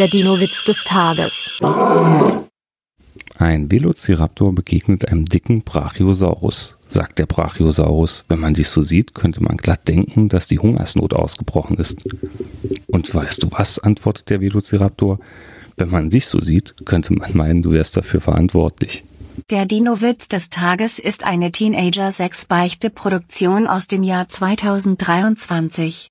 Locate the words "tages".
0.82-1.52, 20.50-20.98